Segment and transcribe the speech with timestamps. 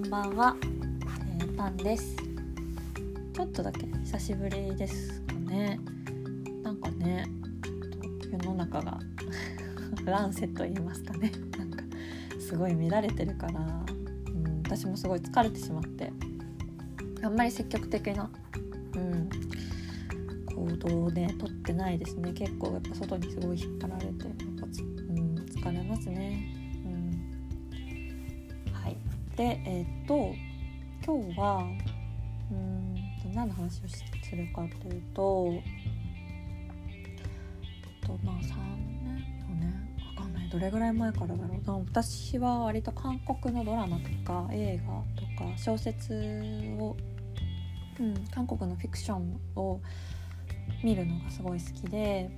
[0.00, 2.16] んばんは、えー、パンです。
[3.34, 5.78] ちょっとだけ久しぶりですかね。
[6.62, 7.26] なんかね
[8.32, 8.98] 世の中が
[10.06, 11.30] ランセット言いますかね。
[11.58, 11.84] なんか
[12.40, 16.10] すごい乱れてるから、うん、私もすごい疲れてしまって。
[17.22, 18.30] あんまり積極的な、
[18.94, 19.28] うん、
[20.46, 22.32] 行動をね取ってないですね。
[22.32, 24.14] 結構やっぱ外にすごい引っ張られてやっ
[24.60, 24.68] ぱ、う
[25.12, 26.56] ん、疲れますね。
[29.40, 30.34] でえっ、と
[31.02, 31.64] 今日は
[32.50, 32.94] うん
[33.34, 34.04] 何の話をす
[34.36, 35.50] るかというと
[38.06, 38.56] とまあ3
[39.02, 40.48] 年4年わかんない。
[40.50, 41.84] どれぐらい前からだろう。
[41.90, 46.12] 私は割と韓国のドラマとか映画とか小説
[46.78, 46.94] を、
[47.98, 49.80] うん、韓国のフィクションを
[50.84, 52.28] 見るのがすごい好きで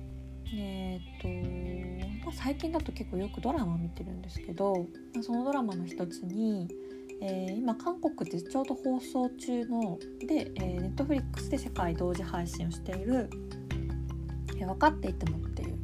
[0.55, 4.87] えーとまあ、最近だと結構よくドラマ見てるんですけど
[5.21, 6.67] そのドラマの一つに
[7.25, 13.29] えー、今韓国でちょうど放送中ので、えー、ネットフリックスで世界同時配信をしている
[14.59, 15.77] 「えー、分かっていても」っていう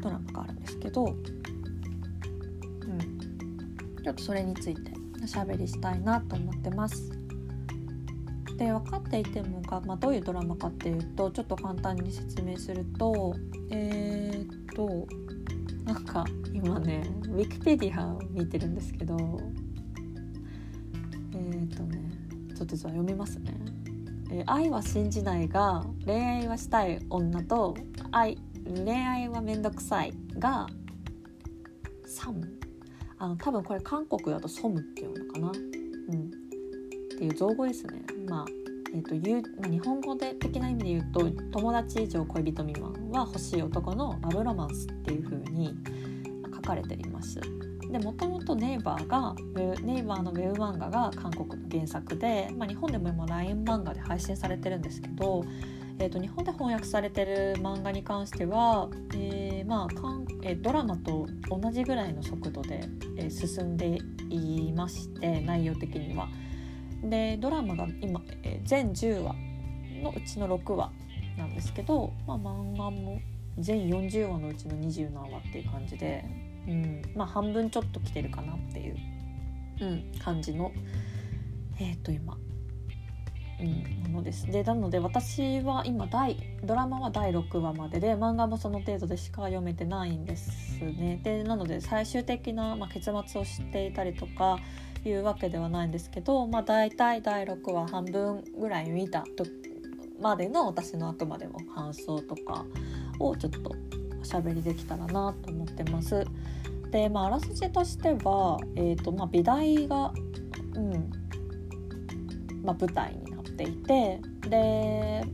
[0.00, 1.16] ドラマがあるんですけど、うん、
[4.04, 7.19] ちょっとそれについておしゃべりしたいなと思ってます。
[8.60, 13.34] で分かっていてもが、まあ、どういうドラマかっていうとちょっと簡単に説明すると
[13.70, 15.08] えー、っと
[15.86, 19.16] なんか今ねウィキペディアを見てるんですけど
[21.32, 22.12] えっとね
[22.54, 23.54] ちょっとじゃあ読みますね。
[24.30, 27.74] えー、愛は信じないが恋愛はしたい女と
[28.12, 30.66] 愛恋愛はめんどくさいが
[32.04, 32.46] サム
[33.18, 35.58] あの多分これ韓国だとソムっていうのかな、うん、っ
[37.18, 38.02] ていう造語ですね。
[38.30, 38.44] まあ
[38.92, 45.76] えーと言うまあ、日本語で的な意味で言うと友達以上恋人未満は欲しい男のラブロマンスっていう風に
[46.54, 47.40] 書かれています。
[47.90, 49.34] でもともとネイバーが
[49.82, 55.44] ネイバーのウェブ漫画が韓国の原作で、まあ、日本でも今 LINE 漫画で配信されてるんですけど、
[55.98, 63.98] えー、と日本で翻訳されてる漫画に関しては、えー、まあかんえー、ドラマと同じぐらいの速度で、えー、進んで
[64.30, 66.28] いまして内容的には。
[67.02, 69.34] でドラマが今、えー、全10話
[70.02, 70.92] のうちの6話
[71.38, 73.20] なんですけど、まあ、漫画も
[73.58, 76.24] 全40話のうちの20何話っていう感じで
[76.68, 78.96] うん、まあ半分ちょっと来てるかなっていう、
[79.80, 80.72] うん、感じの
[81.78, 82.36] えっ、ー、と今、
[83.60, 84.46] うん、ものです。
[84.46, 91.20] でなので私は今第ドラマは第6話までで漫画もその程度でしか読めてないんですね。
[91.22, 94.58] でなので最終的な、まあ、結末を知っていたりとか
[95.04, 99.44] いうわけではないんですけど、まあ、大体第6話半分ぐらい見たと
[100.20, 102.64] までの私のあくまでも感想とか
[103.18, 103.74] をちょっと
[104.20, 106.26] おしゃべりできたらなと思ってます。
[106.90, 110.12] で、まあ、あらすじとしては、えーとまあ、美大が、
[110.74, 111.10] うん
[112.62, 115.24] まあ、舞台になっていてでえ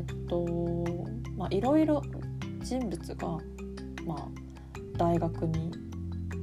[0.00, 2.02] っ、ー、とまあいろいろ
[2.60, 3.28] 人物が、
[4.04, 4.28] まあ、
[4.98, 5.87] 大学に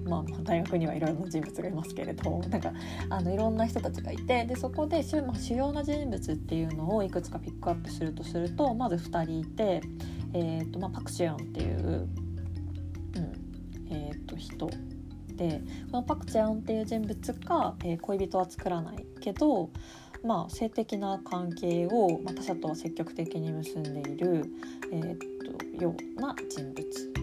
[0.06, 2.72] まあ、大学にはいろいろな人物がいますけれどなんか
[3.10, 9.82] あのいろんな人たちがいてでそこで主,、まあ、主要な人物っていうのをいくつかピックアップするとするとまず2人いて、
[10.34, 13.46] えーとまあ、パク・チェヨンっていう、うん
[13.90, 14.70] えー、と人
[15.36, 15.62] で
[15.92, 19.72] このパク・チェンっていう人物が、えー、恋人は作らないけど、
[20.24, 24.46] まあ、性的な関係を、まあ、他者とは積極的に結んでいる、
[24.92, 25.18] えー、
[25.78, 27.15] とような人物。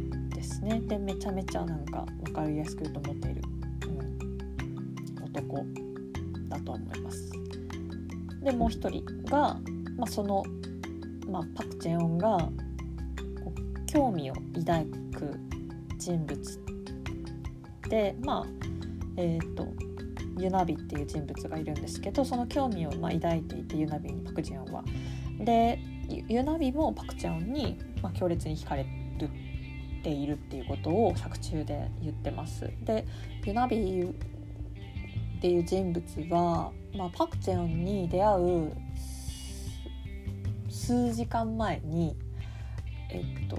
[0.62, 0.80] ね。
[0.80, 3.42] でめちゃめちゃなんか分かりやすく言うと思っている、
[5.18, 5.66] うん、男
[6.48, 7.32] だと思います。
[8.42, 9.58] でもう一人が、
[9.96, 10.42] まあ、その、
[11.28, 12.50] まあ、パク・チェヨンが
[13.86, 15.38] 興味を抱く
[15.98, 16.60] 人物
[17.88, 18.46] でまあ
[19.16, 19.68] えっ、ー、と
[20.38, 24.82] ユナビっていう人物がいるんですけどその興味をまあ抱いていてユナビにパク・ジェヨンは。
[25.38, 25.78] で
[26.28, 28.90] ユナビもパク・チェヨンに、まあ、強烈に惹かれるっ
[30.02, 32.70] ているっていうことを作中で言ってます。
[32.84, 33.06] で
[33.44, 38.72] ユナビっていう人物は、まあ、パク・チェヨンに出会う
[40.68, 42.16] 数時間前に
[43.10, 43.56] えっと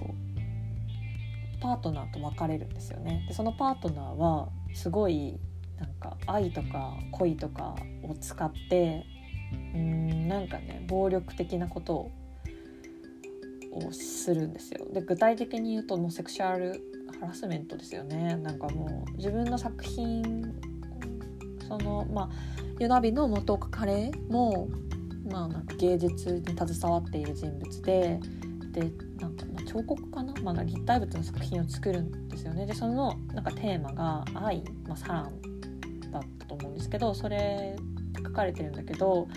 [1.60, 3.24] パートナーと別れるんですよね。
[3.28, 5.38] でそのパートナーはすごい
[5.78, 9.04] なんか愛とか恋とかを使って
[9.74, 12.10] うんなんかね暴力的なことを
[13.74, 14.86] をするんですよ。
[14.92, 16.80] で具体的に言うともうセクシュアル
[17.20, 18.36] ハラスメントですよね。
[18.36, 20.54] なんかもう自分の作品
[21.66, 22.28] そのまあ
[22.78, 24.68] ユナビの元カレーも
[25.30, 28.20] まあなんか芸術に携わっている人物で
[28.72, 28.90] で
[29.20, 35.40] なんか彫刻かな、まあ、立体物の作品を作るんですよねでそのなんかテーマが愛、まあ、サラン
[36.10, 39.28] だったと思うんですけどそれって書かれてるんだけど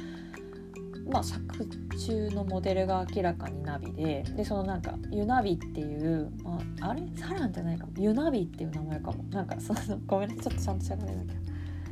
[1.10, 1.66] まあ、作
[1.98, 7.02] 中のモデルが明らかにナビででそのなんかユナビっていう、まあ、あれ？
[7.16, 7.94] サランじゃないかも。
[7.98, 9.24] ユナビっていう名前かも。
[9.32, 10.36] なんかそのごめんね。
[10.36, 11.18] ちょっとちゃんと調べなきゃ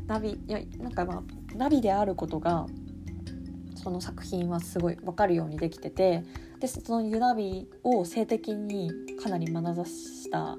[0.07, 1.23] ナビいやなんかまあ
[1.55, 2.67] ナビであることが
[3.75, 6.23] その作品はすごい分かるようにできてて
[6.59, 8.91] でそのユナビを性的に
[9.21, 10.57] かなり眼差した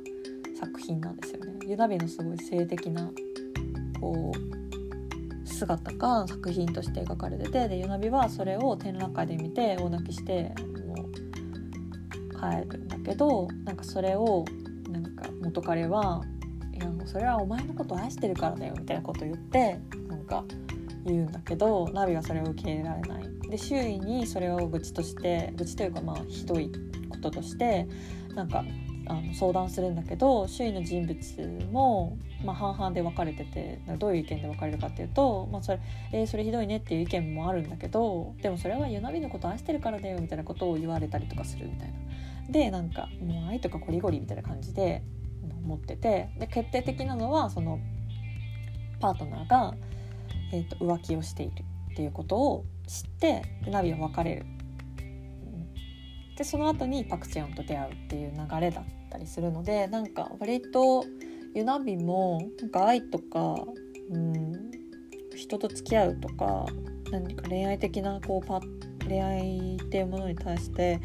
[0.58, 1.53] 作品なんですよね。
[1.67, 3.11] ユナビのすごい性的な
[4.00, 4.66] こう
[5.56, 10.53] 姿が作品として描かれててでヨナビはそれを展覧会で見て大泣きして
[10.87, 11.11] もう
[12.38, 14.44] 帰るんだけどなんかそれを
[14.91, 16.23] なんか元彼は
[16.73, 20.44] いやもうそれはお前のこと愛してるからだよみたいなこと言ってなんか
[21.06, 23.25] 言うんだけどナビはそれを受け入れられない。
[23.49, 26.70] で周囲にそれを愚痴として愚痴というかまあひどい
[27.08, 27.87] こととして
[28.35, 28.64] なんか
[29.08, 35.81] あの相談するんだけど周囲の人物も、まあ、半々で分かれててどういう意見で分かれるかっていうと、まあ、それ
[36.12, 41.94] えー、それひどいねっていう意見もあるんだけどでもそれはユナビのこと愛してるからだよみたいなことを言われたりとかするみたいな。
[42.50, 45.03] でなんかもう愛とかゴリゴリみたいな感じで
[45.64, 47.81] 思っててで決定的なのはその
[49.00, 49.75] パートナーが、
[50.53, 54.47] えーと、浮気をしているっていうことを知ってナビは別れる
[56.37, 61.05] でその後にパク・チェヨンと出会うっていう流れだったりするのでなんか割と
[61.55, 63.56] ユナビもなんか愛とか、
[64.11, 64.71] うん、
[65.35, 66.67] 人と付き合うとか
[67.11, 68.61] 何か恋愛的なこうパ
[69.09, 71.00] 恋愛っていうものに対して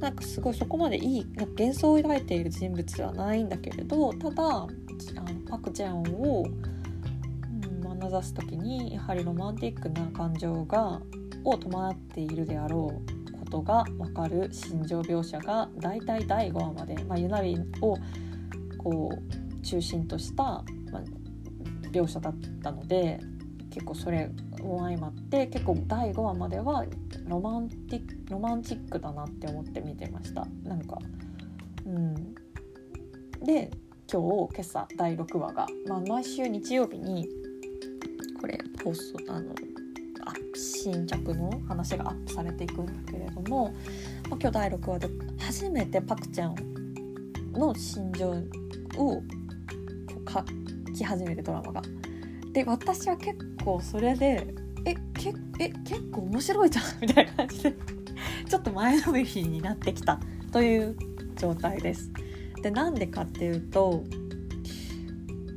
[0.00, 4.68] なんかすごいそこまでいいなんか幻想を抱いている人物ではないんだけれどただあの
[5.48, 11.00] パク・チェンを、うん、眼差す時にやはりロマンティックな感情が
[11.44, 13.13] を伴っているであろう
[13.44, 17.96] ことが分かる心情描写が大体第5話まで、まあ、ユナリを
[18.78, 20.64] こう中心とした、ま
[20.94, 21.02] あ、
[21.90, 23.20] 描写だったので
[23.70, 24.30] 結構それ
[24.62, 26.84] も相まって結構第5話までは
[27.26, 30.46] ロマンティロマンチックだなって思って見てました。
[30.62, 30.98] なんか
[31.86, 32.14] うん。
[33.44, 33.70] で
[34.10, 37.28] 今日今朝第6話が、まあ、毎週日曜日に
[38.40, 39.54] これ放送あの
[40.54, 43.74] 新着の話がアップされていくんだけれども、
[44.28, 45.08] まあ、今日第6話で
[45.38, 46.54] 初めてパクちゃん
[47.52, 48.30] の心情
[48.96, 49.22] を
[50.28, 51.82] 書き始めてドラマが。
[52.52, 54.54] で私は結構それで
[54.84, 57.74] えけえ結構面白いじゃんみたいな感じで
[58.48, 60.20] ちょっと前のめりになってきた
[60.52, 60.96] という
[61.36, 62.10] 状態です。
[62.62, 64.04] でなんでかっていうと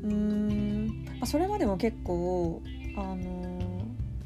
[0.04, 2.62] うーん、ま、それまでも結構
[2.96, 3.47] あの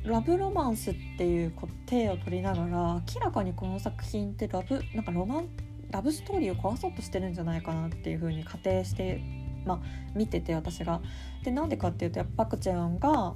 [0.04, 1.54] ラブロマンスっていう
[1.88, 5.50] 体を取りながら明らかにこの作品ってラブなんかロマン
[5.92, 9.22] ラブストーリーを壊そうとしてるんじゃないかなっていう風に仮定して
[9.66, 9.80] まあ
[10.16, 11.02] 見てて私が。
[11.44, 13.36] でなんでかっていうとやっぱパクチェンがは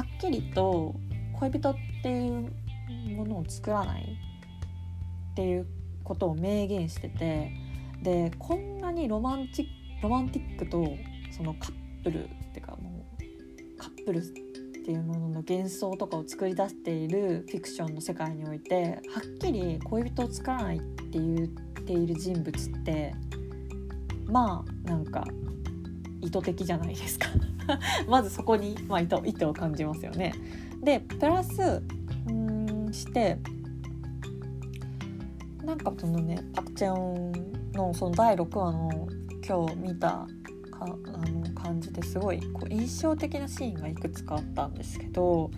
[0.00, 0.94] っきりと
[1.34, 2.50] 恋人っていう
[3.16, 4.02] ものを作らない
[5.32, 5.66] っていう
[6.02, 7.52] ことを明言してて
[8.02, 9.68] でこんなにロマンチ
[10.02, 10.96] ロマンティックと
[11.30, 14.22] そのカップルっていうかもうカップル
[14.90, 21.48] っていうものの幻想とかを作り出しているフィクションの世界においてはっきり恋人を作らないって言っ
[21.84, 23.14] ている人物って
[24.26, 25.24] まあなんか
[26.20, 27.28] 意図的じゃないですか
[28.08, 30.32] まずそこに、まあ、意図意図を感じますよね。
[30.82, 31.80] でプラス
[32.28, 33.38] うんして
[35.62, 37.32] なんかそのねパクチェン
[37.74, 39.08] のその第6話の
[39.46, 40.26] 今日見たか
[40.80, 45.50] あの感じですごいこう印象的なシーンがいくつかあったんですけど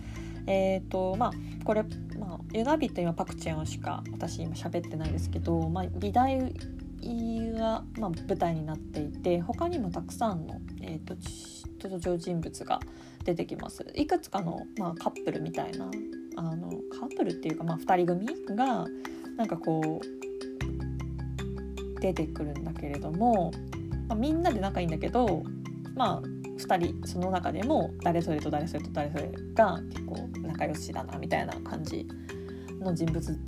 [0.45, 1.31] えーとまあ、
[1.63, 1.83] これ、
[2.19, 11.15] まあ、ユナビって今パクチェンしか私今喋ってないですけど、まあ、美大が、まあ、舞台になっていて他にもたくさんの、えーと、
[11.81, 12.81] 登場人物が
[13.23, 13.85] 出てきます。
[13.95, 15.89] いくつかの、まあ、カップルみたいな
[16.35, 18.85] あのカップルっていうか、まあ、2人組が
[19.37, 23.53] なんかこう出てくるんだけれども
[24.07, 25.43] まあ、みんなで仲いいんだけど
[25.95, 32.07] まあ2人その中でも誰それと誰それと誰それが結構仲良しだなみたいな感じ
[32.79, 33.39] の人物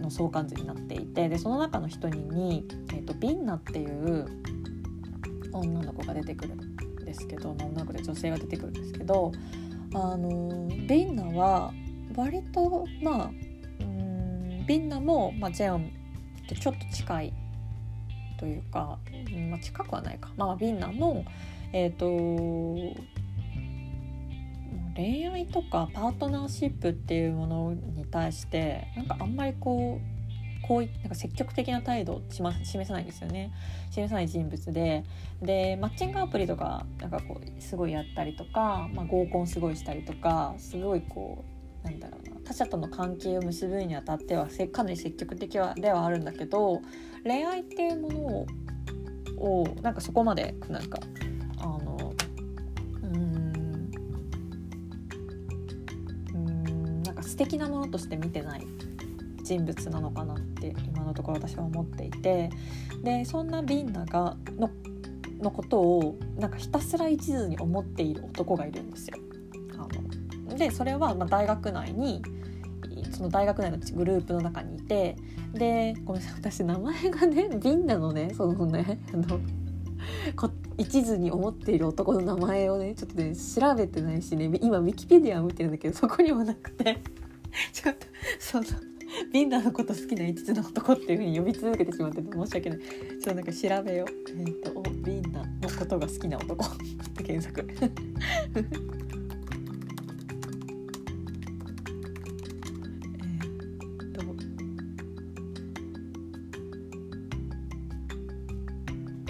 [0.00, 4.26] の相関図になっていてでその中の一人に、えーと、ビンナっていう
[5.52, 9.32] 女の子が出てくるんですけど女の子で女性が出てくるんですけど
[9.94, 11.72] あのビンナは
[12.16, 13.30] 割とまあ
[13.80, 15.90] うんビンナも、まあ、ジェオン
[16.48, 17.32] とちょっと近い
[18.38, 18.98] というか、
[19.50, 21.24] まあ、近くはないか、まあ、ビンナも、
[21.72, 22.96] えーと、
[24.96, 33.52] 恋愛とかパートナーシップっていうものに対してなんかあんまりこうこうなんか積極的な態度を示さないんですよね。
[33.90, 35.04] 示さない人物で。
[35.40, 41.44] でマッチングアプリとかなんかこうすごいやったりとか、まあ、合コンすごいしたりとかすごいこ
[41.84, 42.37] うなんだろうな。
[42.48, 46.80] 他者との関係を結ぶにあたってはかなり積極的はではあるんだけど
[47.22, 48.46] 恋愛っていうものを
[49.36, 50.98] をなんかそこまでなんか
[51.58, 52.14] あの
[53.02, 53.92] うん
[56.34, 58.66] うんなんか素敵なものとして見てない
[59.42, 62.48] 人物なのかなって今のところ私は思っていて
[63.04, 64.70] でそんなビンナがの
[65.38, 69.18] のことをなんかひたすら一途に思っている男がいるんですよ。
[69.76, 69.86] あ
[70.50, 72.22] のでそれはま大学内に
[73.18, 75.16] その大学内のグループの中にいて
[75.52, 79.40] でごめんなさい私名前がねビンナのねそのねあの
[80.36, 87.02] こ一途に思っている男の名前をねちょっとね調べてないしね今ウィキペディアを見てるんだけどそこにもなくて
[87.72, 88.06] ちょっと
[88.38, 88.64] その
[89.32, 92.78] ビンナのこと好きな一途な男っていうふうに呼び続けてしまって申し訳ない。
[92.78, 94.08] ちょっとなんか調べよう。
[94.28, 96.68] えっ、ー、とビンナのことが好きな男っ
[97.16, 97.66] て検索。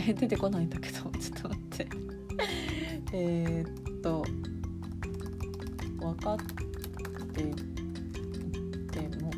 [0.08, 1.88] え出てこないんだけどちょっと待って。
[3.12, 4.24] えっと
[5.98, 6.38] 分かっ
[7.34, 7.44] てい
[8.90, 9.30] ても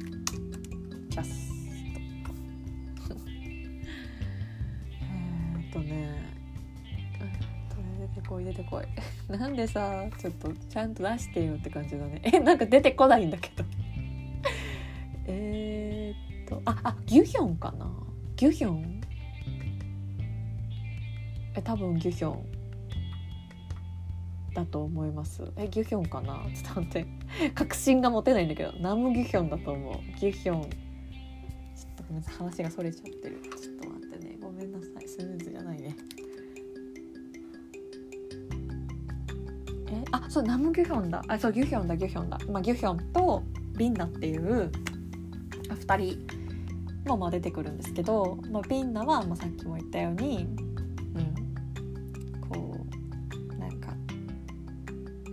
[1.11, 1.49] キャス
[3.09, 3.15] ト。
[5.59, 6.31] えっとね
[8.15, 8.85] 出てこい出てこい。
[9.37, 12.21] なんでさちょっとちゃんと出してよって感じだね。
[12.25, 13.65] えなんか出てこないんだけど。
[15.27, 17.91] えっとああギュヒョンかな。
[18.37, 19.00] ギュヒョン？
[21.61, 22.45] え多分ギュヒョン
[24.55, 25.45] だと思います。
[25.57, 26.43] えギュヒョンかな？
[26.55, 27.07] ちょっと待って。
[27.55, 28.73] 確信が持てないんだけど。
[28.81, 29.95] ナムギュヒョンだと思う。
[30.19, 30.63] ギュヒョン。
[30.63, 30.71] ちょっ
[31.97, 32.35] とごめんなさい。
[32.37, 33.41] 話がそれちゃってる。
[33.61, 34.39] ちょっと待ってね。
[34.41, 35.07] ごめんなさい。
[35.07, 35.97] スムーズじゃないね。
[39.93, 41.23] えあそうナムギュヒョンだ。
[41.29, 43.43] あそうギュヒョンだギュヒョンだ、まあ、ギュヒョンと
[43.77, 44.71] ビンナっていう
[45.69, 46.41] 2人。
[47.07, 50.47] もまあ出てくるんですけど、まあ、ビンナは、まあ、さっきも言ったように
[51.15, 51.50] うん。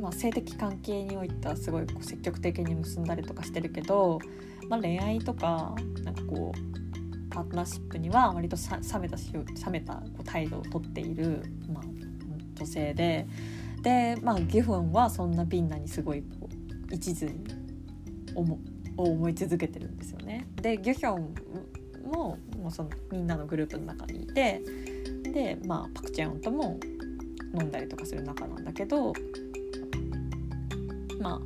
[0.07, 4.19] まあ、性的関係においてはすごい積極的に結んだりとかしてるけど、
[4.69, 11.83] まあ、恋愛とかなんかこうパートナーシップには割と冷めたし冷めたこう態度をとっている、まあ、
[12.55, 13.27] 女性で
[13.81, 16.47] で、まあ、ギフンはそんなビンナにすごいこ
[16.89, 17.43] う一途に
[18.33, 18.57] 思
[18.95, 20.47] 思い続けてるんですよね。
[20.55, 21.35] でギュヒョン
[22.09, 24.61] ももうそのみんなのグループの中にいて
[25.33, 26.79] で、まあ、パク・チェヨンとも
[27.53, 29.13] 飲んだりとかする仲なんだけど
[31.27, 31.39] まあ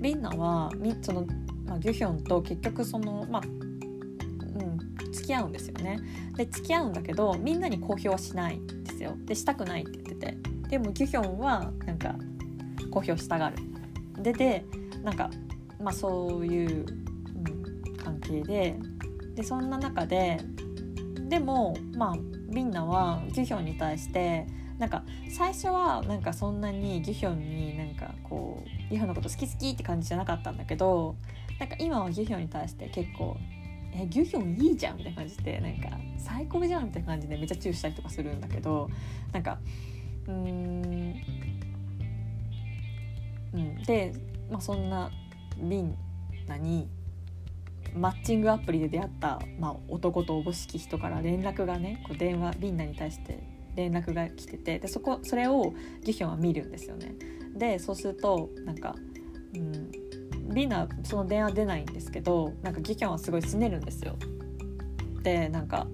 [0.00, 0.70] リンナは
[1.00, 1.26] その、
[1.66, 5.98] まあ、ギュヒョンと結局そのまあうん付き合うんですよね。
[6.36, 9.16] で付き合うんだけどみんなに公表はしないんですよ。
[9.24, 10.36] でしたくないって言ってて。
[10.68, 12.14] でもギュヒョンはなんか
[12.90, 13.56] 公表したがる。
[14.22, 14.64] でで
[15.02, 15.30] なんか
[15.80, 18.78] まあそういう、うん、関係で。
[19.34, 20.38] でそんな中で
[21.30, 22.16] でもまあ
[22.48, 24.46] みんなはギュヒョンに対して
[24.78, 31.16] なんか最初はなんかそんなにギュヒョンになんかこうギュヒョンのこと好き好きって感じじゃなかったんだけど
[31.58, 33.38] なんか今はギュヒョンに対して結構
[33.94, 38.90] 「えギュヒョンいいじゃん」みたいな感じでなんか「最高じゃん」みたいな感じでめっちゃチューしたりとかするんだけど
[39.32, 39.58] なんか
[40.28, 41.14] うん
[43.54, 44.12] うんで、
[44.50, 45.10] まあ、そんな
[45.58, 45.96] リン
[46.46, 46.88] ナに
[47.94, 53.42] マッチングアプリで出会った、まあ、男とおぼしき人から連絡がねこう電話ビンナに対して
[53.74, 55.72] 連絡が来ててでそこそれを
[56.02, 57.14] ギュヒョンは見るんですよね。
[57.54, 58.94] でそうするとなんか、
[59.54, 59.90] うん、
[60.54, 64.16] リナその電話出ないんですけどなんかギュヒョンはすごいすねるんですよ。
[65.22, 65.86] でなんか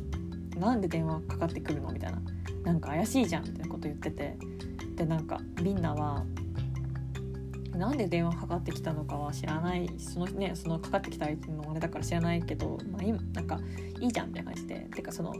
[0.58, 2.22] 「なんで電話かかってくるの?」みたいな
[2.64, 4.36] 「なんか怪しいじゃん」みたいなこと言ってて
[4.96, 6.24] でなんかリンナは
[7.76, 13.58] なんで電話かかってきたのかは知らないそのねそのかかってきた相手のあれだから知らないけど、まあ、今なんか
[14.00, 15.34] いいじゃんみたいな感じでてかその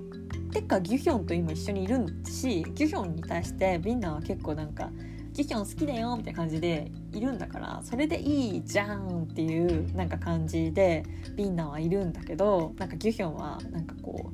[0.52, 4.90] てかギュヒョンと今一緒にいるしギュヒョンに対してビンナは結構なんか
[5.32, 11.04] ギヒョン好きだよみたいな感じでいるんだからそれでいいじゃんっていうなんか感じで
[11.36, 14.32] ビンナはいるんだけどなんかギュヒョンはなんかこ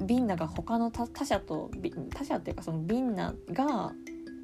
[0.00, 1.70] うビンナが他の他者と
[2.10, 3.92] 他者っていうかそのビンナが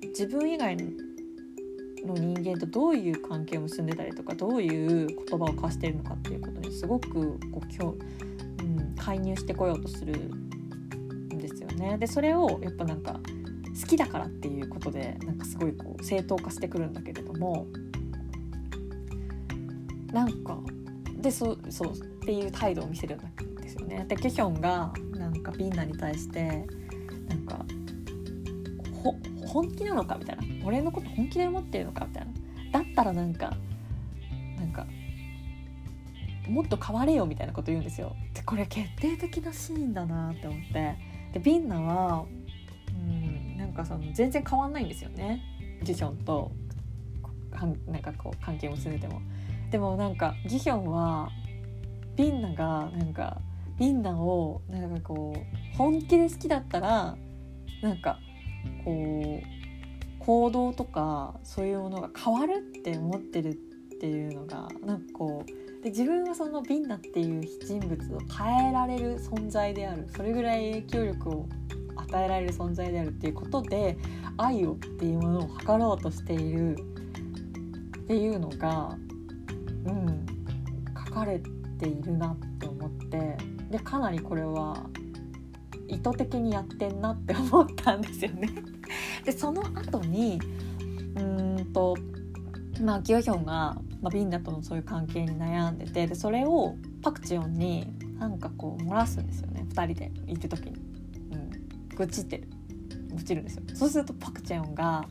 [0.02, 7.98] 自分以外の人間とどういう関係を結んでたりとかどういう言葉を交わしてるのかっていうことにすごくこう今日、
[8.64, 11.98] うん、介入してこようとするんですよね。
[11.98, 13.20] でそれをやっぱなんか
[13.80, 17.66] 好きだからっていうことでなんかすごいこう正当化してくるんだけれども
[20.12, 20.58] なんか
[21.20, 24.04] でそうそうっていう態度を見せるんですよね。
[24.08, 26.66] でキョヒョンがなんかビンナに対して
[27.28, 27.64] なんか
[29.02, 29.14] ほ
[29.46, 32.32] 本気なのかみたいな俺のこと本気で思ってるのかみたいな
[32.72, 33.56] だったらなんか
[34.58, 34.86] なんか
[36.48, 38.14] もっと変われよみたいなこと言うんですよ。
[38.34, 40.96] でこれ決定的なシーンだなって思って
[41.32, 42.26] でビンナは
[43.72, 45.42] なんかその全然変わんないんですよね
[45.82, 46.52] ジヒョンと
[47.86, 49.20] なんかこう関係を結んでても。
[49.70, 51.30] でもなんかギヒョンは
[52.14, 53.40] ビンナがなんか
[53.78, 57.16] ビンナをなんかこう本気で好きだったら
[57.80, 58.18] なんか
[58.84, 63.54] こう行動とかそういうものが変わるって思ってるっ
[63.98, 71.48] ていうのがなんかこうで自分はそのビンナっていう人物を変えられる存在であるそれぐらい影響力を
[72.12, 73.96] 与えられる存在であるっていうことで
[74.36, 78.96] 愛をっていうものを図ろうとしているっていうのが
[79.86, 80.26] うん
[81.06, 81.40] 書かれ
[81.78, 83.36] ているなって思って
[83.70, 84.76] でかなりこれは
[85.88, 88.48] 意図的にやってんなって思ったんですよね。
[89.24, 90.38] でその後に
[91.16, 91.96] うんと
[92.82, 99.66] まあギョヒョンが、まあ、ビンダとのそういう関係に悩んでてでそれをパクチヨンになんかこう漏らすんですよね。
[99.68, 100.76] 2人で行く時に、
[101.96, 102.48] 愚痴ってる。
[103.14, 103.62] 愚痴るんですよ。
[103.74, 105.06] そうするとパクチヨンが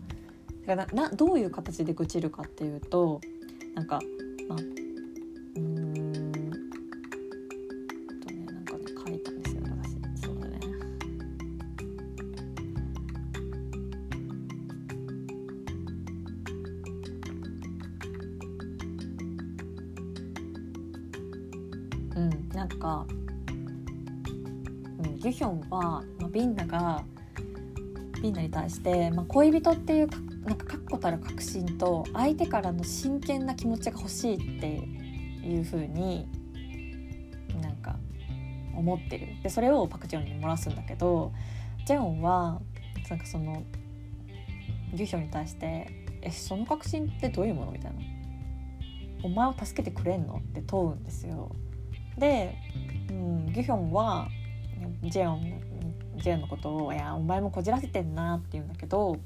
[0.66, 3.22] ななどういう形で愚痴るかっていうと
[3.74, 4.00] なんか
[4.48, 4.60] まあ
[28.82, 34.68] して、まあ、恋人っていうかなんか確固たる確信と相手からの真剣な気持ちが欲しいって
[35.48, 36.28] いう風に
[37.62, 37.96] なんか
[38.76, 41.32] 思ってるでそれをパク・ジェヨンに漏らすんだけど
[41.86, 42.60] ジェヨンは
[43.10, 43.64] なんかその
[44.94, 45.88] ギュヒョンに対して
[46.24, 48.00] 「えその確信ってどういうもの?」みたいな
[49.24, 51.56] 「お前を助けてくれんの?」って問うんですよ。
[52.18, 52.56] で、
[53.10, 54.28] うん、ギュヒョンは
[55.04, 55.62] ジェヨン
[56.22, 59.18] ジェンのことを「いやお前もこじらせてんな」って言うんだけど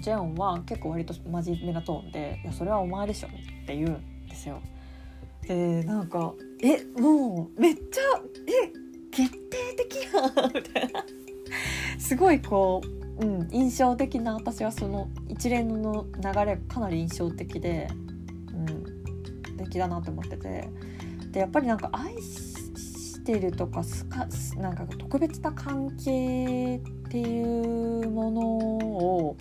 [0.00, 4.60] ジェオンは結構割と真面目なトーンで「いやそれはお前でしょ」って言うんですよ。
[5.46, 8.02] でなんか「えもうめっちゃ
[8.64, 8.72] え
[9.10, 11.04] 決定的やん」みたいな
[11.98, 12.82] すごいこ
[13.20, 17.88] う、うん、印象的な私はその一連の流れがかなり印象的で、
[18.52, 18.66] うん、
[19.46, 20.68] 素敵だなと思ってて
[21.32, 22.47] でやっぱりなんか愛し
[23.28, 29.36] てるとかすかなんか特別な関係っていうものを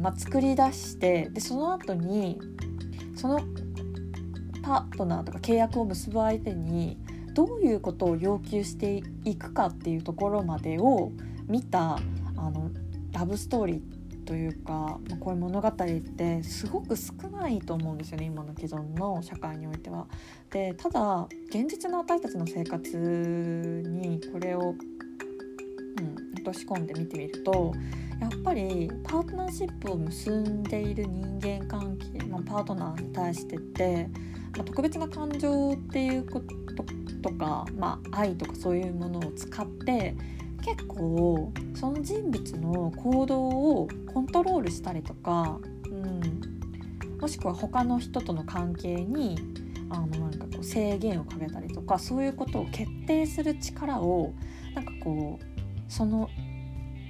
[0.00, 2.40] まあ、作り出してでその後に
[3.14, 3.40] その
[4.62, 6.96] パートナーとか契約を結ぶ相手に
[7.34, 11.12] どういうことを要求していくかっていうところまでを
[11.46, 11.98] 見た
[12.36, 12.70] あの
[13.12, 13.98] ラブストーリーって
[14.30, 20.06] というか、まあ、こういう物語ってすごく少ないと思うんですよね今の既存の社会においては。
[20.52, 24.76] でただ現実の私たちの生活にこれを、うん、
[26.34, 27.72] 落とし込んで見てみると
[28.20, 34.08] やっぱりパートナーシップを結んでいる人間関係、まあ、パートナーに対してって、
[34.56, 36.54] まあ、特別な感情っていうこと
[37.20, 40.14] とか、まあ、愛とかそういうものを使って
[40.60, 45.58] 結構その人物の行動をコントロールしたりとか、
[45.90, 49.36] うん、もしくは他の人との関係に
[49.90, 54.32] あのなんかこう制限をかけたりとかそういうことを決定する力を
[54.74, 56.30] なんかこうその、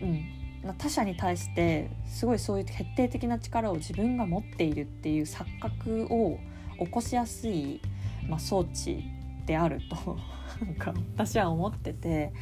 [0.02, 6.38] うん、他者に対してすごいそういう決定的な力を自分が持っているっていう錯覚を
[6.78, 7.80] 起こしやすい、
[8.28, 9.04] まあ、装置
[9.46, 10.39] であると。
[10.60, 12.32] なんか私は思ってて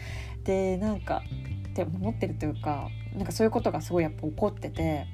[0.45, 1.23] でなんか
[1.71, 5.07] って思ってるというかなんかそういうことがすごいやっぱ起こってて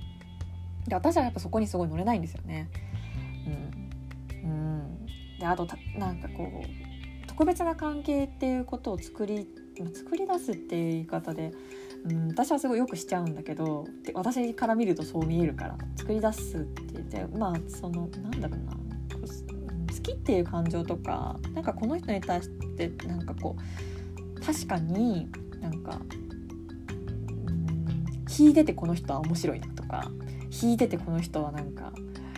[0.86, 2.68] で私はやっぱそこにすごい乗れないんですよね。
[4.42, 5.06] うん、うん、
[5.38, 9.46] であとたなんかこう特別な関係っていうことを作り
[9.94, 11.52] 作り出すっていう言い方で
[12.04, 18.74] うん、私はすごいよくしちゃうんだけどで私から見るとそう見えるから作り出すって言ってまあそのなんだろうな
[20.04, 23.56] きっていう感情とかなんかこの人に対してなんかこ
[24.36, 25.28] う確かに
[25.60, 26.00] なんか
[27.46, 28.04] うん
[28.38, 30.10] 引いててこの人は面白いなとか
[30.62, 31.92] 引いててこの人はなんか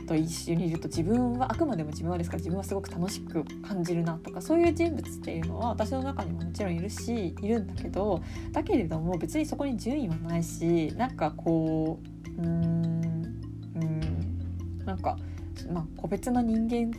[0.07, 11.99] と一緒にいると自分はあくまでも自分はですから自分はすごく楽しく感じるなとかそういう人物っていうのは私の中にももちろんいるしいるんだけどだけれども別にそこに順位はないしなんかこ
[12.39, 13.25] ううーん
[13.75, 15.19] うんなんか、
[15.73, 16.97] まあ、個別の人間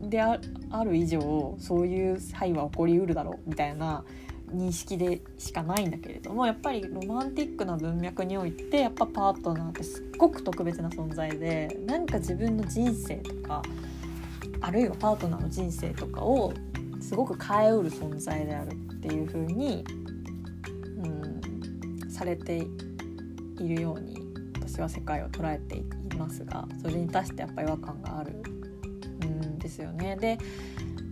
[0.00, 0.38] であ
[0.84, 4.04] る以上そういう際は起こりうるだろうみたいな
[4.52, 13.62] 認識でしかないんだけれどもやっぱりロマンティックな文脈においてやっぱパートナーってすっごく特別な存在で何か自分の人生とか
[14.60, 16.52] あるいはパートナーの人生とかを
[17.00, 19.84] すごく変えうる存在であるっていう風に、
[22.02, 22.66] うん、されて
[23.58, 24.16] いるように
[24.54, 25.84] 私は世界を捉えてい
[26.18, 28.42] ますがそれに対してやっぱ違和感がある
[29.66, 30.16] ですよね。
[30.16, 30.38] で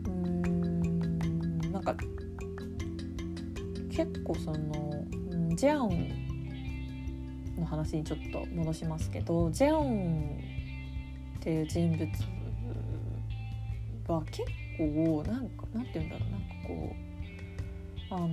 [0.07, 1.97] うんなんか
[3.91, 5.05] 結構その
[5.57, 6.09] ジェオン
[7.59, 10.39] の話にちょっと戻しますけどジェオン
[11.39, 12.09] っていう人物
[14.09, 14.43] は結
[14.79, 16.97] 構なんかなんて言うんだろうなんかこ
[18.11, 18.29] うあの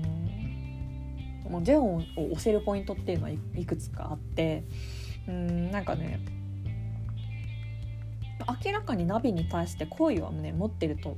[1.49, 1.99] もうジェオンを
[2.31, 4.63] 押せるポイントっていうのはいくつかあって
[5.27, 6.19] うんなんかね
[8.63, 11.17] 明らかにナビに対して好意はね持ってると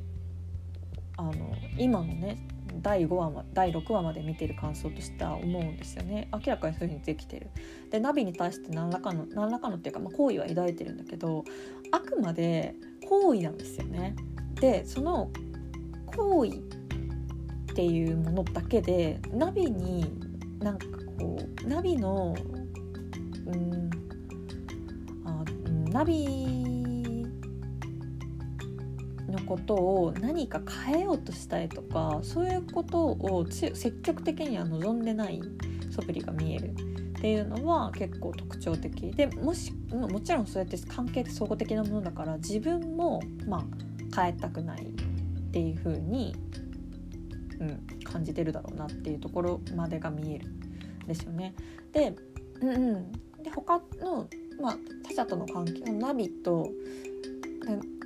[1.17, 1.33] あの
[1.77, 2.47] 今のね
[2.81, 6.27] 第5話第6話まで見てる感想としては思うんですよね。
[6.33, 7.49] 明らかにそういう風にできてる。
[7.91, 11.43] でナビに対して何らかの何らかのっていうか、まあ、好意は抱いてるんだけど
[11.91, 12.75] あくまで
[13.07, 14.15] 好意なんですよね。
[14.59, 15.29] でその
[16.05, 20.05] 好意っていうものだけでナビに
[20.59, 20.85] なんか
[21.19, 22.35] こうナビの
[23.45, 23.89] うん
[25.25, 25.43] あ
[25.91, 26.72] ナビ
[29.33, 35.41] のことを何か変えようとしたいとかそういうことを積極的には望んでない
[35.91, 36.73] 素振りが見えるっ
[37.21, 44.85] ていうのは結構特徴的でもしもちろんそうやって関係って総合的なものだから自分もまあ変えたくないっ
[45.51, 46.35] ていう風に、
[47.59, 51.53] うん、感じてるだろうなっていうところまでが見えるんですよね。
[51.91, 52.15] で,、
[52.61, 54.27] うんうん、で他の、
[54.61, 56.69] まあ、他者との関係ナビと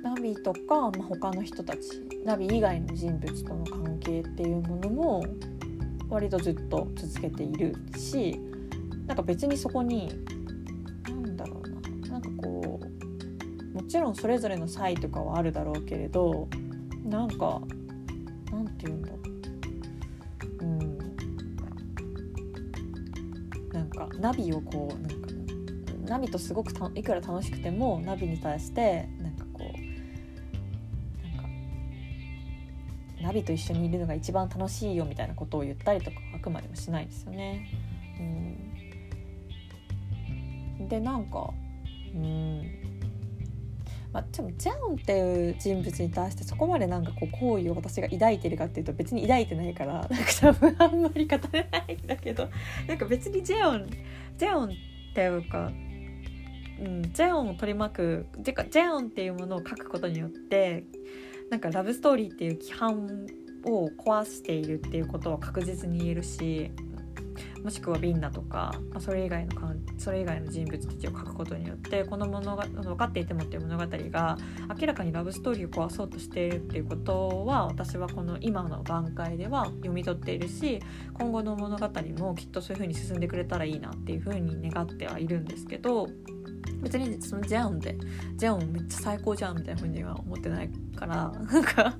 [0.02, 1.80] ナビとか、まあ、他の人たち
[2.24, 5.24] ナビ以外の人物との関係っていうものも
[6.08, 8.40] 割とずっと続けているし
[9.06, 10.12] なんか別にそこに
[11.08, 16.48] 何だろうななんかこうもちろんそれぞれの差異とかはあるだろうけれど
[17.04, 17.60] なんか
[18.52, 19.18] なんて言うんだろ
[20.60, 20.64] う。
[20.64, 20.98] うん。
[23.72, 25.28] なんかナビをこうなんか
[26.06, 29.08] ナビとすごくいくら楽しくてもナビに対して
[33.28, 37.68] ナビと一緒にいるのが一番楽しいよみたいなことを言ったりとかあくまでもしないですよね。
[40.80, 41.52] うん、でなんか
[42.14, 42.62] うん
[44.10, 52.48] まあ、でもジャンっていう人物に対してそこまでなんかこう好意を私が抱いてるかっていうと別に抱いてないから なんか多分あんまり語れないんだけど
[52.86, 53.86] なんか別にジェオン
[54.38, 54.68] ジェオンっ
[55.14, 55.70] ていうか、
[56.80, 60.84] うん、ジェオンを取り巻くてかジェオンっていうものを書くことによって
[61.50, 63.26] なんかラブストーリーっていう規範
[63.64, 66.70] を壊しているっていうことは確実に言えるし
[67.62, 74.38] もしくはビンナとか、まあ、それ以外のそれ以外の人物たちを書くことによってこの物が分かっていてもっていう物語が
[74.80, 80.80] 明らかにラブストーリーを壊そうとしているっていうことは私はこの今の段階では読み取っているし
[81.14, 86.08] 今後の物語もきっとそういう風に進んでくれたらいいなっていう風に願ってはいるんですけど
[86.82, 87.96] 別にそのジャンで
[88.36, 91.96] ジャンめっちゃ最高じゃんみたいな風には思ってないからなんか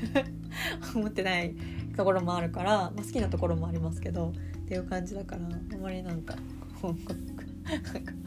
[0.94, 1.54] 思ってない
[1.96, 4.32] ところもあるから、まあ、好きなところもありますけどっ
[4.66, 6.36] ていう感じだからあまりなんか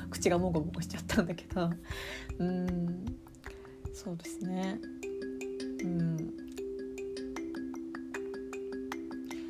[0.09, 1.69] 口がもごもごしちゃったんだけど
[2.39, 3.05] うん
[3.97, 4.79] そうですね。
[5.83, 6.17] うん。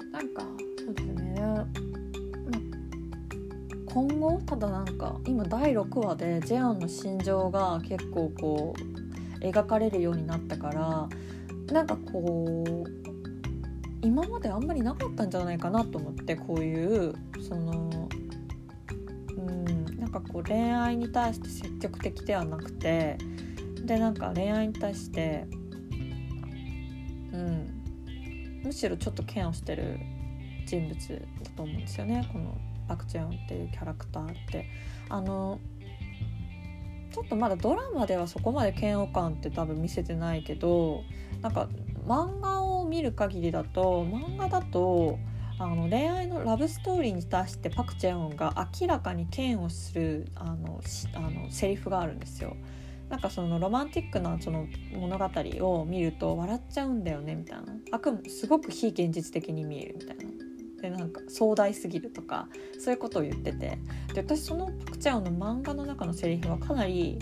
[0.09, 0.47] なんか
[3.97, 11.09] 今後ただなんか今第6話でジェアンの心情が結構こう描かれるようになったから
[11.73, 13.07] なんかこう
[14.03, 18.07] 今まであんまりなかったんじゃないかなと思ってこういうその
[19.35, 23.17] うんなんかこう恋愛に対して積極的ではなくて
[23.83, 25.47] でなんか恋愛に対して
[27.33, 29.97] うんむしろちょっとケアをしてる
[30.67, 32.55] 人物だと思うんですよねこの
[32.87, 34.65] パク・チェヨンっていうキャラクターって。
[35.09, 35.59] あの
[37.17, 41.03] ちょっとまだドラマではそこまで嫌悪感って多分見せてないけど
[41.41, 41.67] なんか
[42.05, 45.17] 漫画を見る限りだと漫画だと
[45.59, 50.79] あの恋愛のラブストーリーに対してパク・チェヨンが明らかに嫌悪するあの
[51.15, 52.55] あのセリフがあるんですよ。
[53.09, 55.25] なんかそのロマンティックなその物語
[55.61, 57.73] を見ると笑っちゃうんだよねみたいな。
[57.91, 60.36] あくすごく非現実的に見えるみたいな。
[60.81, 62.47] でなんか壮大すぎるとか
[62.79, 63.79] そういうことを言ってて。
[64.13, 67.19] で私そのパク・チャオの漫画の中のセリフはかなり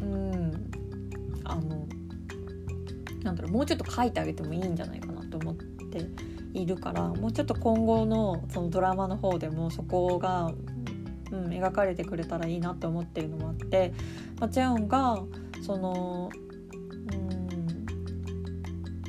[0.00, 0.70] うん
[1.44, 1.86] あの
[3.22, 6.06] なんだろうもうちょっと書いてあげてもいいんじゃないかなと思って
[6.52, 10.52] いるからもうちょっと今後のそのドラマの方でもそこが、
[11.32, 13.92] うん、描かれてくれたらいいなって思ってるのもあって、
[14.38, 15.20] まあ、ジェオンが
[15.62, 16.30] その
[17.12, 17.54] うん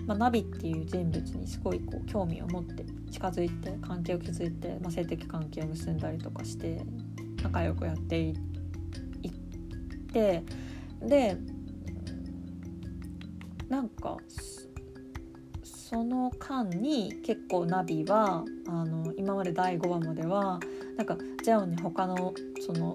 [0.08, 6.82] まあ、ナビっていう人物にすごいこう興味を持って近づいて関係を築いて、まあ、性的関係を結んだりとかして
[7.42, 8.36] 仲良くやっていっ
[10.12, 10.44] て
[11.02, 11.38] で
[13.70, 14.18] なんか
[15.64, 20.60] その間に結構ナビはあの今まで第5話までは
[20.98, 22.34] なんかジェオンに他の
[22.66, 22.92] その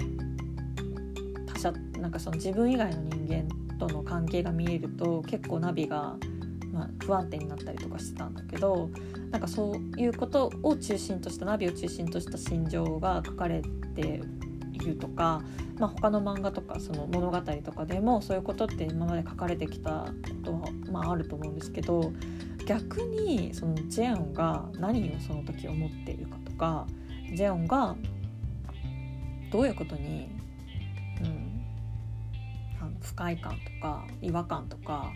[1.46, 6.16] 他者なんかその自分以外の人間との関係が見えると結構ナビが、
[6.80, 8.88] ま、不安定になったりとかしてたんだけど
[9.30, 13.62] なんかそういうことを中心としたナビを中心とした心情が書かれ
[13.94, 14.22] て
[14.72, 15.42] いるとか、
[15.78, 20.12] まあ、他の漫画とかその物語とかでもそういうことって今まで書かれてきたこ
[20.44, 22.12] とは、まあ、あると思うんですけど
[22.66, 26.86] 逆にそのジェオンが何をその時思っているかとか
[27.34, 27.94] ジェオンが
[29.50, 30.30] どういうことに、
[31.20, 31.64] うん、
[32.80, 35.12] あの不快感とか違和感とか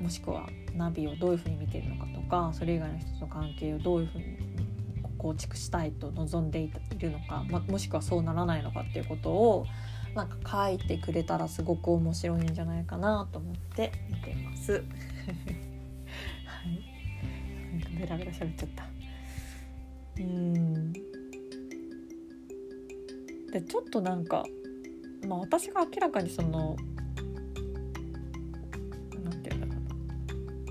[0.00, 4.24] もしくはナビをどういうふうに見ているのかとかそれ以外の人との関係をどういうふうに
[5.18, 9.66] 構築したいと望んでいるのか、ま、もしくはそうならないのかっていうことを
[10.14, 14.72] なんか書いてくれたらすごく面白いんじゃないかなと思って見てます。
[14.72, 14.78] は
[16.68, 18.86] い、なんかベラベラ喋っちゃった。
[20.18, 21.00] うんで
[23.62, 24.44] ちょっとなんか、
[25.26, 26.76] まあ、私が明らかにその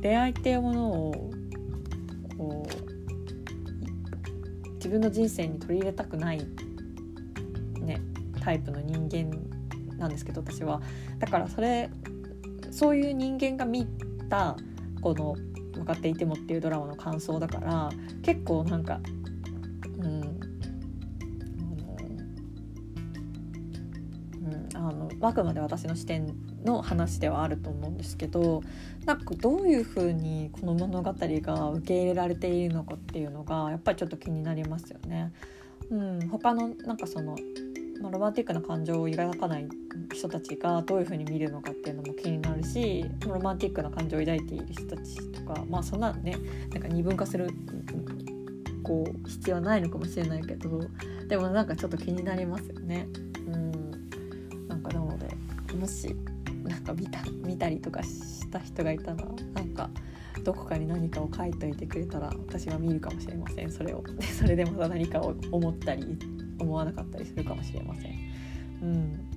[0.05, 1.31] 恋愛っていうものを
[2.37, 2.73] こう
[4.73, 6.47] 自分の人生に取り入れたくない
[7.79, 7.99] ね
[8.39, 9.31] タイプの人間
[9.97, 10.79] なんですけど私は。
[11.17, 11.89] だからそれ
[12.69, 13.87] そういう人間が見
[14.29, 14.55] た
[15.01, 15.35] この
[15.75, 17.89] 「向かっていても」っていうドラマの感想だから
[18.21, 18.99] 結構なんか
[25.21, 28.61] あくまで私の視点の話ではあると思うんですけど
[29.05, 35.31] なんかどういうふうにこの物語が受け入れられているのかっていうのがやっぱりちょっと気になりますよね。
[35.89, 37.35] うん、他のなんかその、
[38.01, 39.67] まあ、ロマンティックな感情を抱かない
[40.13, 46.37] 人たちがどういうふうに見るのかっていうのも気になるしロマンティックな感情を抱いている人たちとかまあそんなね
[46.71, 47.49] なんか二分化する
[48.83, 50.79] こう必要はないのかもしれないけど
[51.27, 53.07] でもなんかちょっと気になりますよね。
[55.75, 56.15] もし
[56.63, 59.89] なんか見た見たりとかした人がいたらなんか
[60.43, 63.71] どこかに何かを書いといてくれたら私は見るかもしれません。
[63.71, 64.03] それを。
[64.03, 66.17] で それでまた何かを思ったり
[66.59, 68.11] 思わなかったりするかもしれません。
[68.81, 69.35] うん。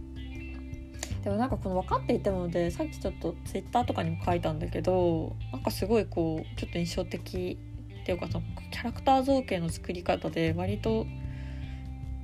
[1.23, 7.59] でもなんかこの分かっていたのでさっきちょっとツイッターとかにも書いたんだけどなんかすごいこうちょっと印象的
[8.03, 11.07] っていうかそのキャラクター造形の作り方で割と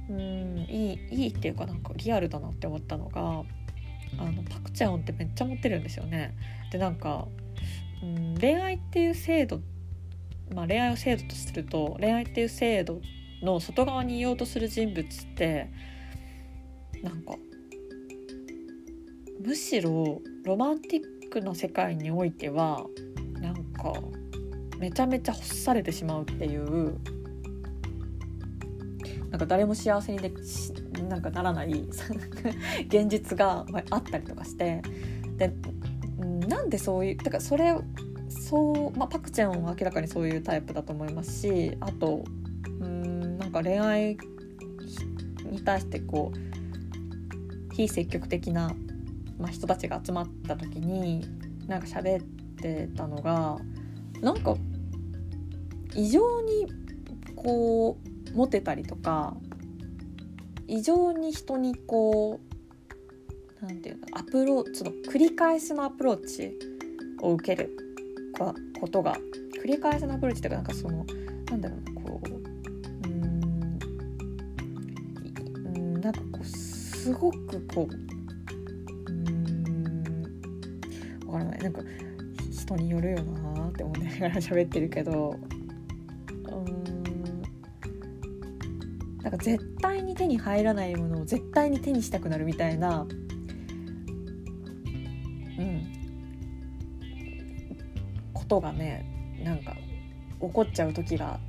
[0.09, 3.43] うんいいいいっていうかなんかリアルだなって思ったのが
[4.19, 6.37] あのパク・チャオンってめっちゃ持ってるんですよね。
[6.71, 7.27] でなんか、
[8.03, 9.61] うん、恋愛っていう制度、
[10.55, 13.01] まあ、恋愛を制度とすると恋愛っていう制度
[13.43, 15.71] の外側にいようとする人物って
[17.03, 17.35] なんか
[19.45, 22.87] むしろロマンティックな世界においては
[23.41, 23.93] なんか
[24.79, 26.99] めちゃめちゃ欲されてしまうっていう
[29.31, 30.33] なんか誰も幸せにで
[31.03, 31.73] なんかならない
[32.89, 34.83] 現実があったりとかして
[35.37, 35.53] で
[36.49, 37.75] なんでそういうだからそれ
[38.29, 42.25] そう、まあ、パクちゃんは明らかにそういうタイプだと思いますしあと
[42.81, 44.17] うんなんか恋愛
[45.51, 48.75] に対してこう非積極的な、
[49.39, 51.27] まあ、人たちが集まった時に
[51.67, 52.25] なんか喋っ
[52.57, 53.59] てたのが
[54.21, 54.57] なんか
[55.95, 56.67] 異常に
[57.35, 57.99] こ
[58.33, 59.37] うモテたりとか
[60.67, 62.55] 異常に人にこう
[63.61, 66.53] 何て言うのアプローチの繰り返しのアプローチ
[67.21, 67.77] を受ける
[68.81, 69.17] ことが
[69.63, 71.07] 繰り返しのアプローチっていうかなんかその
[71.51, 72.29] なんだろうなこう
[73.09, 73.15] うん
[75.77, 77.95] うんなんかこうすごくこう
[79.11, 80.05] うん
[81.27, 81.59] わからない。
[81.61, 81.83] なんか
[82.51, 85.39] 人によるよなって思いながら喋ってるけど。
[89.25, 93.07] なんか絶対に手に入らないものを絶対に手にしたくなるみたいな。
[95.59, 95.93] うん。
[98.35, 99.07] ことがね
[99.43, 99.75] なんか
[100.41, 101.41] 起こっちゃう時が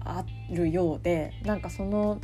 [0.00, 2.20] あるようでなんかその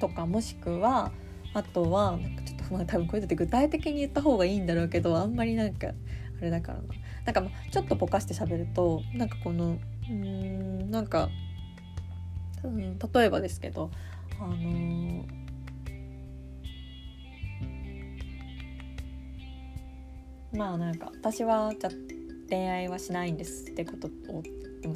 [0.00, 1.12] とかもしくは
[1.52, 5.92] あとはなんかちょっとまあ多分こういうのって具体的に言った方がいいんだろうけどあんまりなんかあ
[6.40, 6.84] れだからな。
[7.26, 11.28] なんかちょっとぼかして喋るとなんかこのうんなんか、
[12.62, 13.90] 例えばですけど
[14.40, 15.24] あのー、
[20.52, 21.90] まあなんか私はじゃ
[22.48, 24.42] 恋愛はしないんですってことを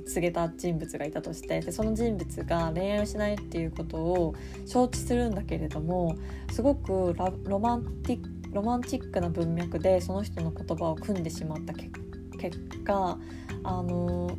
[0.06, 4.34] 告げた人物がいたとしてでその人物が恋愛をしないっていうことを
[4.66, 6.16] 承知するんだけれども
[6.52, 13.16] すごくロマンティロマンチックな文脈でその人の言葉を組んでしまった結果
[13.62, 14.34] あのな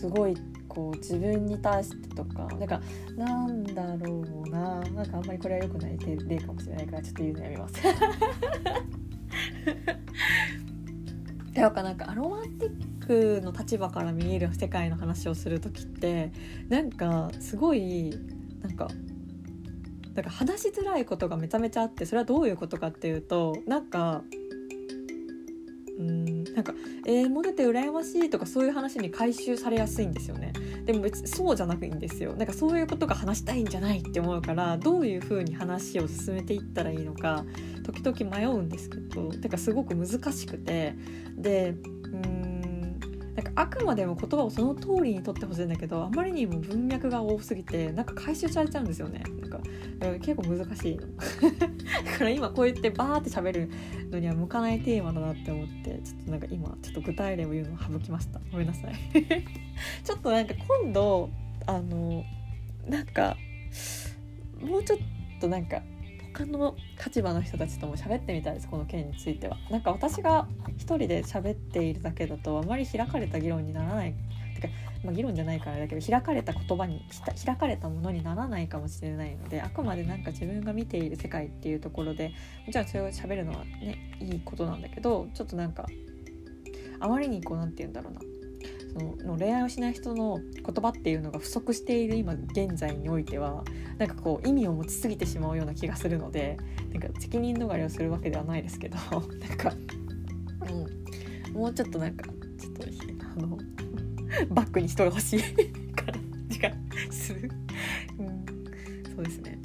[0.00, 0.34] すごい
[0.66, 2.80] こう自分に対してとかなんか
[3.18, 7.74] なんだろうななんかあんまりこれは良くない例かもしれないからちょっと言うのやめます。
[11.52, 16.32] で かなんかアロマンティックの立場から見える世界の話をする時って
[16.70, 18.10] なんかすごい
[18.62, 18.88] なんか
[20.14, 24.59] なんか話しづらいことがめちゃめちゃあってそれはどういうことかっていうとなんかうん
[26.54, 26.74] なんか
[27.06, 30.52] 「えー、モテて羨ましい」とかそういう話に回収されやすいんですよね。
[30.84, 37.44] でも別そうじゃなくいいんですよなんかそういうことが話したいんじゃないって思うからどういうふうに話を進めていったらいいのか
[37.84, 40.94] 時々迷うんですけどてかすごく難しくて
[41.36, 41.74] で
[42.12, 42.49] うん
[43.40, 49.22] なんかあくまでも言葉をその通りにとってほしいんだけどあまりにも文脈が多すぎてなんか回収されちゃうんですよね。
[49.98, 51.06] なんか結構難しいの。
[52.04, 53.70] だから今こうやってバーって喋る
[54.10, 58.40] のには向かないテーマだなって思ってちょっとなんか今ちょっと具体例を言うのを省きました。
[58.52, 58.94] ごめんなさい。
[60.04, 61.30] ちょっとなんか今度
[61.66, 62.22] あの
[62.86, 63.38] なんか
[64.60, 64.98] もうちょっ
[65.40, 65.82] となんか
[66.32, 69.56] 他の立場の人たちとも喋ってみたいですこの件については。
[69.70, 74.14] なんか私が一人で喋っているだけだとあまり開かれた議論にならない
[74.60, 77.04] てか、まあ、議論じゃないからだけど開かれた言葉に
[77.44, 82.32] 開かれたものにならないかもしれないのであくまでなんか自分が見ている世界っていうところで
[82.66, 85.86] もちろんそれを喋るのはねいいことなんだけどちょっとなんか
[87.00, 88.20] あまりにこう何て言うんだろうな
[88.92, 93.64] その恋愛をしない人の言葉っていうのが不足している今現在においては
[93.98, 96.56] なんかこう意味を持ちすぎてしまうような気がするので
[96.92, 99.20] なんか責任逃れをするわけではないですけど なん
[99.56, 99.72] か、
[101.48, 102.24] うん、もうちょっとなんか
[102.58, 102.84] ちょっと
[103.36, 103.58] あの
[104.50, 105.40] バックに人が欲しい
[105.94, 106.14] 感
[106.48, 106.72] じが
[107.10, 107.50] する、
[108.18, 109.58] うん、そうですね。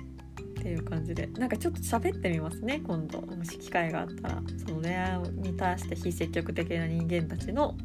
[0.60, 3.22] っていう感じでなんかちょっと喋ってみますね今度。
[3.22, 4.44] もし機会があったら。
[4.66, 7.78] その恋愛に対して非積極的な人間たちの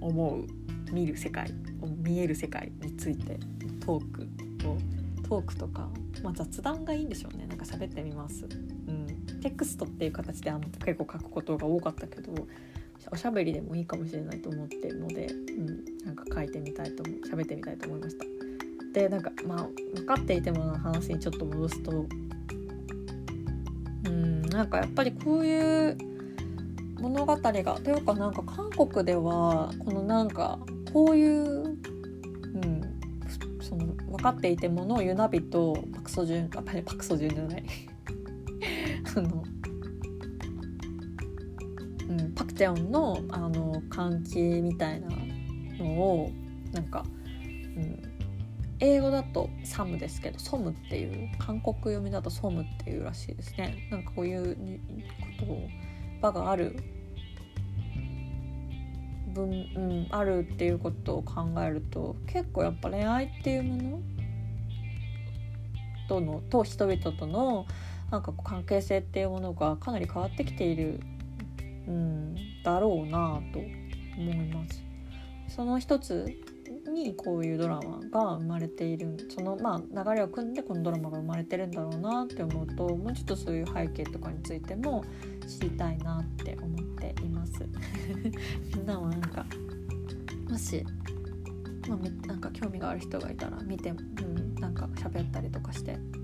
[0.00, 0.46] 思う
[0.92, 1.52] 見る世界
[1.98, 3.38] 見える世界について
[3.84, 4.22] トーク
[4.68, 4.76] を
[5.28, 5.88] トークとか、
[6.22, 7.46] まあ、雑談がいいんでしょうね。
[7.46, 8.46] なんか喋ってみます、
[8.88, 12.32] うん、テクストっていう形であの結構書くことが多かったけど
[13.10, 18.24] おしゃべりでもいいかもしれないと思ってるので、うん、なんか書いてみたいと喋ってみたいと思いました。
[18.92, 22.06] でなんかまあ分かっていても話にちょっと戻すと
[24.04, 24.42] うん。
[24.50, 25.96] なんかやっぱりこういう
[27.00, 27.42] 物語が。
[27.42, 30.58] というかなんか韓国ではこのなんか
[30.92, 31.72] こういう、う
[32.58, 33.00] ん、
[33.60, 37.64] その分かっていてものをユナビとパク・ソジュンあパク・ソジュンじゃない。
[39.16, 39.44] あの、
[42.08, 45.08] うん、パク・テヨンのあの関係みたいな
[45.78, 46.30] のを
[46.72, 47.04] なんか、
[47.76, 48.02] うん、
[48.80, 53.88] 英語だとサムですけどソムっていう韓国読みだとソムっていうらしいですね。
[53.90, 54.56] なんかこういう
[55.38, 55.68] ことを
[56.20, 56.76] 場がある
[59.34, 64.00] 分、うん、あるっていうことを考えると結構やっぱ恋愛っていうもの？
[66.08, 67.66] とのと人々との
[68.10, 71.00] なんか関係性っていうものがかなり変わってきている、
[71.86, 73.60] うん、だろうなと
[74.18, 74.82] 思います。
[75.46, 76.26] その一つ
[76.92, 85.04] にこういうドラマが生まれているそのまあ流れを組んでこのドラマが生まれてるんだろうなって思うともうちょっとそういう背景とかについても
[85.46, 87.66] 知りたいなって思っています。
[88.76, 89.46] み んなもなんか
[90.48, 90.84] もし、
[91.88, 95.94] まあ、なんか興味がある人がいたら見て、うん、なんか喋ったりとかして。
[95.94, 96.20] うん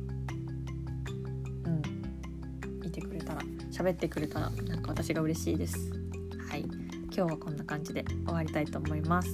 [2.86, 3.40] いてくれたら
[3.70, 5.90] 喋ってくれたらなんか私が嬉しいです。
[6.48, 6.64] はい。
[7.16, 9.28] 今日はこんな感じで終わりたいと思います。